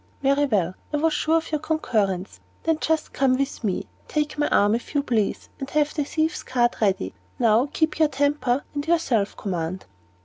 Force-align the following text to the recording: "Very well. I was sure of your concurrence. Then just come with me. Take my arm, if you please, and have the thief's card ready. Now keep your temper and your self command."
"Very 0.23 0.45
well. 0.47 0.73
I 0.91 0.97
was 0.97 1.13
sure 1.13 1.37
of 1.37 1.51
your 1.51 1.59
concurrence. 1.59 2.39
Then 2.63 2.79
just 2.81 3.13
come 3.13 3.37
with 3.37 3.63
me. 3.63 3.85
Take 4.07 4.35
my 4.35 4.47
arm, 4.47 4.73
if 4.73 4.95
you 4.95 5.03
please, 5.03 5.47
and 5.59 5.69
have 5.69 5.93
the 5.93 6.03
thief's 6.03 6.41
card 6.41 6.75
ready. 6.81 7.13
Now 7.37 7.69
keep 7.71 7.99
your 7.99 8.07
temper 8.09 8.63
and 8.73 8.87
your 8.87 8.97
self 8.97 9.37
command." 9.37 9.85